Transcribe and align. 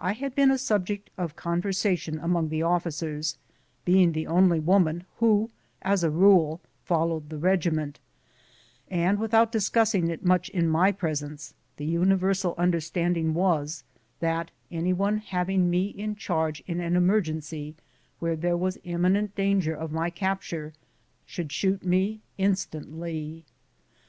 I 0.00 0.14
had 0.14 0.34
been 0.34 0.50
a 0.50 0.58
subject 0.58 1.10
of 1.16 1.36
conversation 1.36 2.18
among 2.18 2.48
the 2.48 2.64
officers, 2.64 3.38
being 3.84 4.10
the 4.10 4.26
only 4.26 4.58
woman 4.58 5.04
who, 5.18 5.48
as 5.80 6.02
a 6.02 6.10
rule, 6.10 6.60
followed 6.82 7.28
the 7.30 7.38
regiment, 7.38 8.00
and, 8.90 9.16
without 9.16 9.52
discussing 9.52 10.08
it 10.08 10.24
much 10.24 10.48
in 10.48 10.66
my 10.68 10.90
presence, 10.90 11.54
the 11.76 11.84
universal 11.86 12.56
understanding 12.58 13.32
was 13.32 13.84
that 14.18 14.50
any 14.72 14.92
one 14.92 15.18
having 15.18 15.70
me 15.70 15.86
in 15.86 16.16
charge 16.16 16.60
in 16.66 16.80
an 16.80 16.96
emergency 16.96 17.76
where 18.18 18.34
there 18.34 18.56
was 18.56 18.76
imminent 18.82 19.36
danger 19.36 19.72
of 19.72 19.92
my 19.92 20.10
capture 20.10 20.72
should 21.26 21.52
shoot 21.52 21.84
me 21.84 22.20
in 22.38 22.54
stantly. 22.54 23.44